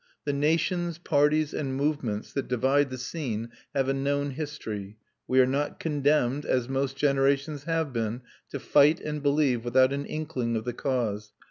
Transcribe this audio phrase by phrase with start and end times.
[0.25, 4.97] The nations, parties, and movements that divide the scene have a known history.
[5.27, 10.07] We are not condemned, as most generations have been, to fight and believe without an
[10.07, 11.33] inkling of the cause.